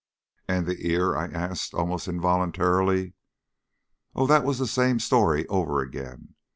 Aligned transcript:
"And 0.47 0.65
the 0.65 0.87
ear?" 0.87 1.15
I 1.15 1.25
asked, 1.27 1.75
almost 1.75 2.07
involuntarily. 2.07 3.13
"Oh, 4.15 4.25
that 4.25 4.43
was 4.43 4.57
the 4.57 4.65
same 4.65 4.97
story 4.99 5.45
over 5.45 5.79
again. 5.81 6.33